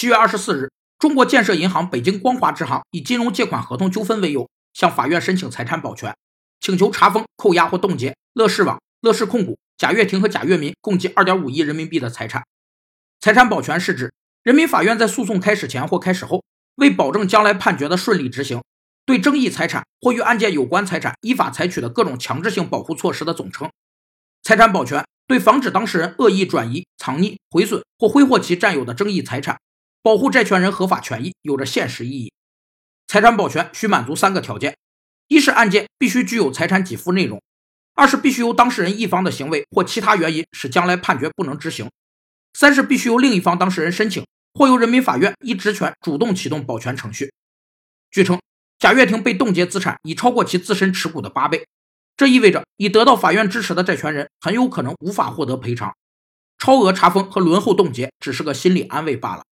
[0.00, 6.16] 七月二十四日，中国建设银行北京光华支行以金融借款合同纠纷为由，向法院申请财产保全，
[6.58, 12.42] 请求查封、扣押或冻结乐视网、乐视控股、贾跃亭和贾跃民共计二点五亿人民币的财产。
[13.20, 14.10] 财产保全是指
[14.42, 16.42] 人民法院在诉讼开始前或开始后，
[16.76, 18.62] 为保证将来判决的顺利执行，
[19.04, 23.70] 对争议财产或与案件有关财产依法采取的各种强制性保护措施的总称。
[24.42, 29.60] 财产保全对防止当事人恶意转移、藏匿、毁损或挥霍其占有的争议财产，
[30.02, 32.32] 保护债权人合法权益有着现实意义。
[33.06, 34.76] 财产保全需满足三个条件：
[35.28, 37.38] 一是案件必须具有财产给付内容；
[37.94, 41.90] 二是必须由当事人一方的行为或其他原因使将来判决不能执行。
[42.54, 44.24] 三是必须由另一方当事人申请，
[44.54, 47.30] 或由人民法院依职权主动启动保全程序。
[48.10, 48.40] 据称，
[48.78, 51.66] 贾跃亭被冻结资产已超过其自身持股的八倍，
[52.16, 55.94] 这意味着已得到法院支持的债权人很有可能无法获得赔偿。
[56.58, 59.44] 超额查封和轮候冻结只是个心理安慰罢了。